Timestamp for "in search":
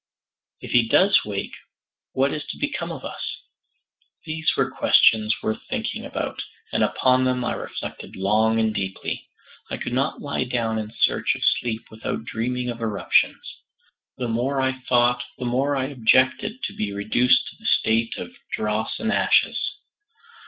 10.79-11.35